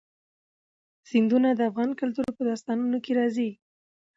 سیندونه 1.09 1.49
د 1.53 1.61
افغان 1.69 1.91
کلتور 2.01 2.27
په 2.37 2.41
داستانونو 2.49 2.97
کې 3.05 3.11
راځي. 3.19 3.49